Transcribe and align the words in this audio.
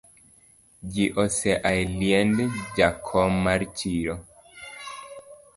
Ji 0.93 1.05
osea 1.23 1.59
eliend 1.79 2.37
jakom 2.79 3.31
mar 3.45 3.61
chiro 3.77 4.15